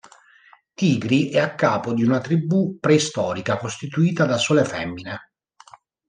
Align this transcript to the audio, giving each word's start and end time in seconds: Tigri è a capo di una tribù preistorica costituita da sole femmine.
Tigri 0.73 1.29
è 1.29 1.37
a 1.37 1.53
capo 1.53 1.93
di 1.93 2.01
una 2.03 2.19
tribù 2.19 2.79
preistorica 2.79 3.57
costituita 3.59 4.25
da 4.25 4.39
sole 4.39 4.65
femmine. 4.65 5.19